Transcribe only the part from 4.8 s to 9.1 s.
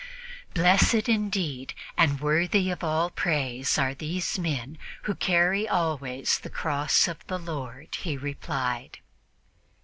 who carry always the cross of the Lord," he replied.